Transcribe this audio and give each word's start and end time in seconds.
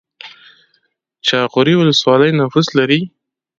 جاغوری 1.27 1.73
ولسوالۍ 1.77 2.29
نفوس 2.39 2.67
لري؟ 2.77 2.99